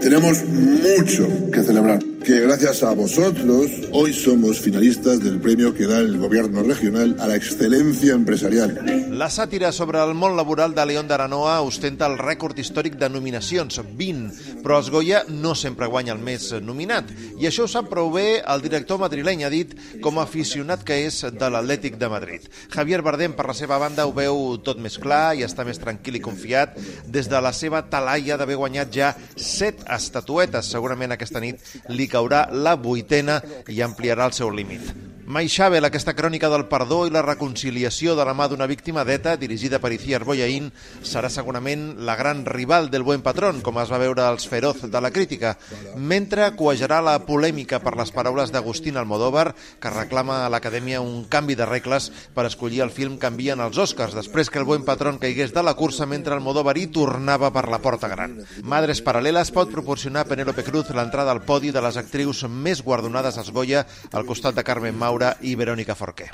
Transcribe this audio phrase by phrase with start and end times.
[0.00, 1.98] Tenemos mucho que celebrar,
[2.28, 7.26] que gracias a vosotros hoy somos finalistas del premio que da el gobierno regional a
[7.26, 9.08] la excelencia empresarial.
[9.16, 13.80] La sàtira sobre el món laboral de León d'Aranoa ostenta el rècord històric de nominacions,
[13.96, 17.08] 20, però els Goya no sempre guanya el més nominat,
[17.40, 19.72] i això ho sap prou bé el director madrileny, ha dit,
[20.04, 22.44] com a aficionat que és de l'Atlètic de Madrid.
[22.76, 26.20] Javier Bardem, per la seva banda, ho veu tot més clar i està més tranquil
[26.20, 26.76] i confiat
[27.08, 30.68] des de la seva talaia d'haver guanyat ja set estatuetes.
[30.76, 33.38] Segurament aquesta nit li caurà la vuitena
[33.70, 35.07] i ampliarà el seu límit.
[35.28, 39.34] Mai Xabel, aquesta crònica del perdó i la reconciliació de la mà d'una víctima d'ETA,
[39.36, 40.70] dirigida per Iciar Boyaín,
[41.04, 45.02] serà segurament la gran rival del Buen Patrón, com es va veure als feroz de
[45.04, 45.58] la crítica,
[46.00, 51.58] mentre coejarà la polèmica per les paraules d'Agustín Almodóvar, que reclama a l'Acadèmia un canvi
[51.60, 55.52] de regles per escollir el film que envien Oscars, després que el Buen Patrón caigués
[55.52, 58.38] de la cursa mentre Almodóvar hi tornava per la porta gran.
[58.64, 63.36] Madres Paral·leles pot proporcionar a Penélope Cruz l'entrada al podi de les actrius més guardonades
[63.36, 63.84] als Goya
[64.16, 66.26] al costat de Carmen Maura y Verónica Forqué.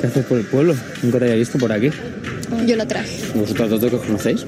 [0.00, 0.74] ¿Qué haces por el pueblo?
[1.02, 1.90] Nunca te había visto por aquí.
[2.66, 3.20] Yo la traje.
[3.34, 4.46] ¿Vosotras dos que os conocéis?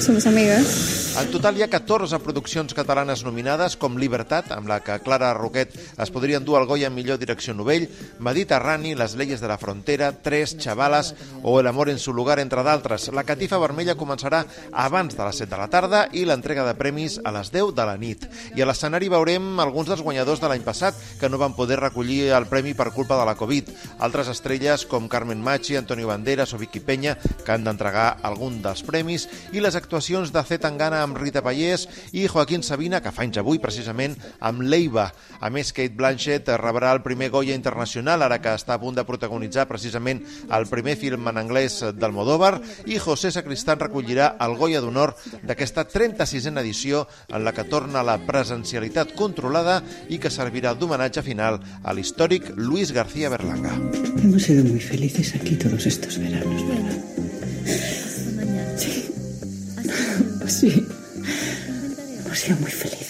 [0.00, 1.03] Somos amigas.
[1.14, 5.70] En total hi ha 14 produccions catalanes nominades, com Libertat, amb la que Clara Roquet
[6.02, 7.84] es podria endur el Goya en millor direcció novell,
[8.18, 11.12] Mediterrani, Les leyes de la frontera, Tres, Chavalas
[11.44, 13.12] o El amor en su lugar, entre d'altres.
[13.14, 14.40] La catifa vermella començarà
[14.72, 17.86] abans de les 7 de la tarda i l'entrega de premis a les 10 de
[17.86, 18.26] la nit.
[18.58, 22.32] I a l'escenari veurem alguns dels guanyadors de l'any passat que no van poder recollir
[22.34, 23.70] el premi per culpa de la Covid.
[24.00, 27.14] Altres estrelles com Carmen Machi, Antonio Banderas o Vicky Peña
[27.46, 31.86] que han d'entregar algun dels premis i les actuacions de Z Tangana amb Rita Pallés
[32.12, 35.10] i Joaquín Sabina, que fa anys avui precisament amb Leiva.
[35.40, 39.04] A més, Kate Blanchett rebrà el primer Goya Internacional, ara que està a punt de
[39.06, 42.56] protagonitzar precisament el primer film en anglès d'Almodóvar,
[42.90, 48.18] i José Sacristán recollirà el Goya d'Honor d'aquesta 36a edició en la que torna la
[48.26, 53.74] presencialitat controlada i que servirà d'homenatge final a l'històric Luis García Berlanga.
[54.22, 57.04] Hemos sido muy felices aquí todos estos veranos, ¿verdad?
[60.46, 60.83] Sí.
[62.34, 62.46] Sí.
[62.46, 63.03] Hemos sido muy felices.